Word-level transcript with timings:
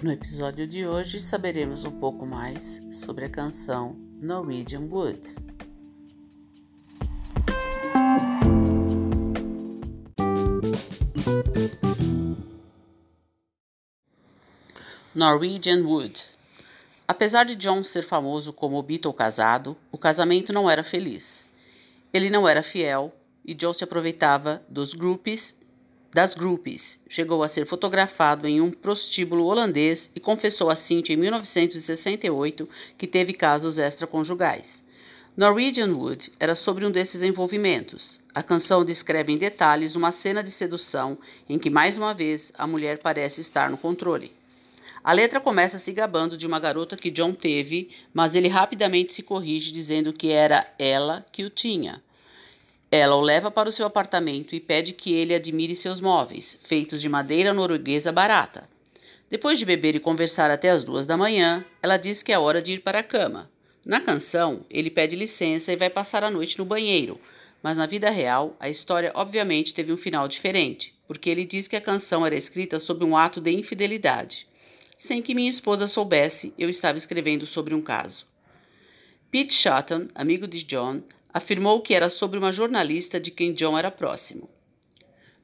No 0.00 0.12
episódio 0.12 0.64
de 0.64 0.86
hoje 0.86 1.18
saberemos 1.20 1.82
um 1.82 1.90
pouco 1.90 2.24
mais 2.24 2.80
sobre 2.92 3.24
a 3.24 3.28
canção 3.28 3.96
Norwegian 4.20 4.82
Wood. 4.82 5.20
Norwegian 15.12 15.82
Wood 15.82 16.22
Apesar 17.08 17.44
de 17.44 17.56
John 17.56 17.82
ser 17.82 18.04
famoso 18.04 18.52
como 18.52 18.80
Beatle 18.80 19.12
casado, 19.12 19.76
o 19.90 19.98
casamento 19.98 20.52
não 20.52 20.70
era 20.70 20.84
feliz. 20.84 21.48
Ele 22.12 22.30
não 22.30 22.46
era 22.46 22.62
fiel 22.62 23.12
e 23.44 23.52
John 23.52 23.72
se 23.72 23.82
aproveitava 23.82 24.62
dos 24.68 24.94
groupies 24.94 25.56
das 26.12 26.34
groupies. 26.34 26.98
Chegou 27.08 27.42
a 27.42 27.48
ser 27.48 27.66
fotografado 27.66 28.48
em 28.48 28.60
um 28.60 28.70
prostíbulo 28.70 29.44
holandês 29.44 30.10
e 30.14 30.20
confessou 30.20 30.70
a 30.70 30.76
Cynthia 30.76 31.14
em 31.14 31.16
1968 31.18 32.68
que 32.96 33.06
teve 33.06 33.32
casos 33.32 33.78
extraconjugais. 33.78 34.82
Norwegian 35.36 35.92
Wood 35.92 36.32
era 36.40 36.56
sobre 36.56 36.84
um 36.84 36.90
desses 36.90 37.22
envolvimentos. 37.22 38.20
A 38.34 38.42
canção 38.42 38.84
descreve 38.84 39.32
em 39.32 39.38
detalhes 39.38 39.94
uma 39.94 40.10
cena 40.10 40.42
de 40.42 40.50
sedução 40.50 41.16
em 41.48 41.58
que, 41.58 41.70
mais 41.70 41.96
uma 41.96 42.12
vez, 42.12 42.52
a 42.58 42.66
mulher 42.66 42.98
parece 42.98 43.40
estar 43.40 43.70
no 43.70 43.78
controle. 43.78 44.32
A 45.04 45.12
letra 45.12 45.38
começa 45.38 45.78
se 45.78 45.92
gabando 45.92 46.36
de 46.36 46.46
uma 46.46 46.58
garota 46.58 46.96
que 46.96 47.10
John 47.10 47.32
teve, 47.32 47.88
mas 48.12 48.34
ele 48.34 48.48
rapidamente 48.48 49.12
se 49.12 49.22
corrige 49.22 49.70
dizendo 49.70 50.12
que 50.12 50.30
era 50.32 50.66
ela 50.76 51.24
que 51.30 51.44
o 51.44 51.50
tinha. 51.50 52.02
Ela 52.90 53.16
o 53.16 53.20
leva 53.20 53.50
para 53.50 53.68
o 53.68 53.72
seu 53.72 53.84
apartamento 53.84 54.54
e 54.54 54.60
pede 54.60 54.94
que 54.94 55.12
ele 55.12 55.34
admire 55.34 55.76
seus 55.76 56.00
móveis, 56.00 56.58
feitos 56.62 57.00
de 57.00 57.08
madeira 57.08 57.52
norueguesa 57.52 58.10
barata. 58.10 58.68
Depois 59.30 59.58
de 59.58 59.66
beber 59.66 59.94
e 59.94 60.00
conversar 60.00 60.50
até 60.50 60.70
as 60.70 60.82
duas 60.82 61.06
da 61.06 61.16
manhã, 61.16 61.64
ela 61.82 61.98
diz 61.98 62.22
que 62.22 62.32
é 62.32 62.38
hora 62.38 62.62
de 62.62 62.72
ir 62.72 62.80
para 62.80 63.00
a 63.00 63.02
cama. 63.02 63.50
Na 63.84 64.00
canção, 64.00 64.64
ele 64.70 64.90
pede 64.90 65.16
licença 65.16 65.70
e 65.70 65.76
vai 65.76 65.90
passar 65.90 66.24
a 66.24 66.30
noite 66.30 66.58
no 66.58 66.64
banheiro, 66.64 67.20
mas 67.62 67.76
na 67.76 67.86
vida 67.86 68.08
real, 68.08 68.56
a 68.58 68.70
história 68.70 69.12
obviamente 69.14 69.74
teve 69.74 69.92
um 69.92 69.96
final 69.96 70.26
diferente, 70.26 70.94
porque 71.06 71.28
ele 71.28 71.44
diz 71.44 71.68
que 71.68 71.76
a 71.76 71.80
canção 71.80 72.24
era 72.24 72.34
escrita 72.34 72.80
sob 72.80 73.04
um 73.04 73.16
ato 73.16 73.40
de 73.40 73.50
infidelidade. 73.50 74.46
Sem 74.96 75.20
que 75.20 75.34
minha 75.34 75.50
esposa 75.50 75.86
soubesse, 75.86 76.54
eu 76.58 76.70
estava 76.70 76.96
escrevendo 76.96 77.46
sobre 77.46 77.74
um 77.74 77.82
caso. 77.82 78.26
Pete 79.30 79.52
Shotton, 79.52 80.08
amigo 80.14 80.48
de 80.48 80.64
John, 80.64 81.02
afirmou 81.32 81.80
que 81.80 81.94
era 81.94 82.10
sobre 82.10 82.38
uma 82.38 82.52
jornalista 82.52 83.20
de 83.20 83.30
quem 83.30 83.52
John 83.52 83.78
era 83.78 83.90
próximo. 83.90 84.48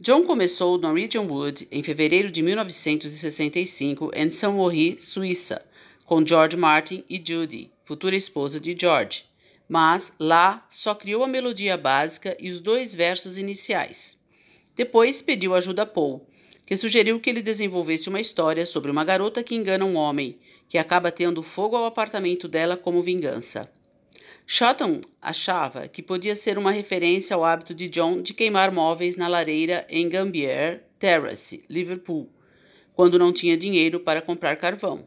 John 0.00 0.24
começou 0.24 0.76
Norwegian 0.76 1.22
Wood 1.22 1.68
em 1.70 1.82
fevereiro 1.82 2.30
de 2.30 2.42
1965 2.42 4.10
em 4.14 4.30
Saint-Maurice, 4.30 5.06
Suíça, 5.06 5.64
com 6.04 6.26
George 6.26 6.56
Martin 6.56 7.04
e 7.08 7.22
Judy, 7.24 7.70
futura 7.84 8.16
esposa 8.16 8.60
de 8.60 8.76
George, 8.78 9.24
mas 9.68 10.12
lá 10.18 10.66
só 10.68 10.94
criou 10.94 11.24
a 11.24 11.28
melodia 11.28 11.76
básica 11.76 12.36
e 12.38 12.50
os 12.50 12.60
dois 12.60 12.94
versos 12.94 13.38
iniciais. 13.38 14.18
Depois 14.74 15.22
pediu 15.22 15.54
ajuda 15.54 15.82
a 15.82 15.86
Paul, 15.86 16.26
que 16.66 16.76
sugeriu 16.76 17.20
que 17.20 17.30
ele 17.30 17.42
desenvolvesse 17.42 18.08
uma 18.08 18.20
história 18.20 18.66
sobre 18.66 18.90
uma 18.90 19.04
garota 19.04 19.42
que 19.42 19.54
engana 19.54 19.84
um 19.84 19.96
homem, 19.96 20.38
que 20.68 20.78
acaba 20.78 21.12
tendo 21.12 21.42
fogo 21.42 21.76
ao 21.76 21.86
apartamento 21.86 22.48
dela 22.48 22.76
como 22.76 23.00
vingança. 23.00 23.70
Shotton 24.46 25.00
achava 25.22 25.88
que 25.88 26.02
podia 26.02 26.36
ser 26.36 26.58
uma 26.58 26.70
referência 26.70 27.34
ao 27.34 27.44
hábito 27.44 27.74
de 27.74 27.88
John 27.88 28.20
de 28.20 28.34
queimar 28.34 28.70
móveis 28.70 29.16
na 29.16 29.26
lareira 29.26 29.86
em 29.88 30.08
Gambier 30.08 30.84
Terrace, 30.98 31.64
Liverpool, 31.68 32.28
quando 32.94 33.18
não 33.18 33.32
tinha 33.32 33.56
dinheiro 33.56 34.00
para 34.00 34.20
comprar 34.20 34.56
carvão. 34.56 35.06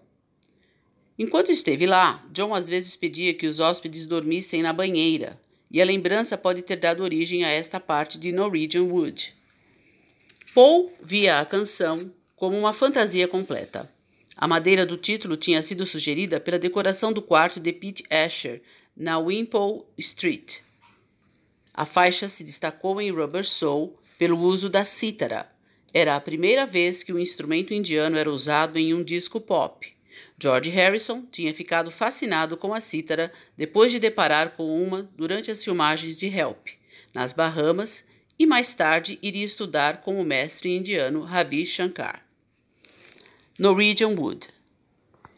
Enquanto 1.20 1.52
esteve 1.52 1.86
lá, 1.86 2.23
John 2.31 2.53
às 2.53 2.67
vezes 2.67 2.95
pedia 2.95 3.33
que 3.33 3.48
os 3.48 3.59
hóspedes 3.59 4.05
dormissem 4.05 4.61
na 4.61 4.73
banheira, 4.73 5.39
e 5.69 5.81
a 5.81 5.86
lembrança 5.86 6.37
pode 6.37 6.61
ter 6.61 6.77
dado 6.77 7.04
origem 7.04 7.43
a 7.43 7.49
esta 7.49 7.80
parte 7.80 8.17
de 8.17 8.31
Norwegian 8.31 8.83
Wood. 8.83 9.36
Paul 10.54 10.92
via 11.02 11.39
a 11.39 11.45
canção 11.45 12.11
como 12.36 12.58
uma 12.58 12.73
fantasia 12.73 13.27
completa. 13.27 13.92
A 14.36 14.48
madeira 14.48 14.86
do 14.86 14.98
título 14.98 15.36
tinha 15.36 15.61
sido 15.61 15.86
sugerida 15.86 16.39
pela 16.39 16.59
decoração 16.59 17.11
do 17.11 17.21
quarto 17.21 17.59
de 17.59 17.73
Pete 17.73 18.04
Asher, 18.09 18.61
na 18.97 19.19
Wimpole 19.19 19.83
Street. 19.97 20.58
A 21.71 21.85
faixa 21.85 22.27
se 22.27 22.43
destacou 22.43 22.99
em 22.99 23.11
Rubber 23.11 23.47
Soul 23.47 23.95
pelo 24.17 24.39
uso 24.39 24.67
da 24.67 24.83
cítara. 24.83 25.47
Era 25.93 26.15
a 26.15 26.21
primeira 26.21 26.65
vez 26.65 27.03
que 27.03 27.13
o 27.13 27.19
instrumento 27.19 27.73
indiano 27.73 28.17
era 28.17 28.31
usado 28.31 28.77
em 28.77 28.95
um 28.95 29.03
disco 29.03 29.39
pop. 29.39 29.95
George 30.39 30.71
Harrison 30.71 31.23
tinha 31.31 31.53
ficado 31.53 31.91
fascinado 31.91 32.57
com 32.57 32.73
a 32.73 32.80
cítara 32.80 33.31
depois 33.55 33.91
de 33.91 33.99
deparar 33.99 34.52
com 34.52 34.83
uma 34.83 35.03
durante 35.15 35.52
as 35.52 35.63
filmagens 35.63 36.17
de 36.17 36.25
Help, 36.27 36.67
nas 37.13 37.31
Bahamas, 37.31 38.03
e 38.39 38.45
mais 38.45 38.73
tarde 38.73 39.19
iria 39.21 39.45
estudar 39.45 40.02
com 40.02 40.19
o 40.19 40.23
mestre 40.23 40.75
indiano 40.75 41.21
Ravi 41.21 41.65
Shankar. 41.65 42.25
Norwegian 43.57 44.09
Wood. 44.09 44.47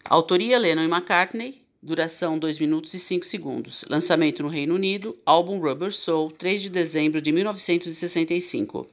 Autoria 0.06 0.58
Lennon 0.58 0.84
e 0.84 0.92
McCartney, 0.92 1.64
Duração 1.82 2.38
2 2.38 2.60
minutos 2.60 2.94
e 2.94 3.00
5 3.00 3.26
segundos. 3.26 3.86
Lançamento 3.88 4.44
no 4.44 4.50
Reino 4.50 4.76
Unido, 4.76 5.16
álbum 5.26 5.62
Rubber 5.62 5.94
Soul, 5.94 6.30
3 6.30 6.64
de 6.64 6.70
dezembro 6.70 7.22
de 7.22 7.32
1965. 7.32 8.86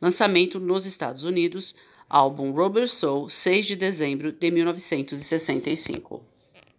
Lançamento 0.00 0.58
nos 0.58 0.86
Estados 0.86 1.22
Unidos, 1.22 1.74
álbum 2.08 2.50
Rubber 2.52 2.88
Soul, 2.88 3.28
6 3.28 3.66
de 3.66 3.76
dezembro 3.76 4.32
de 4.32 4.50
1965. 4.50 6.22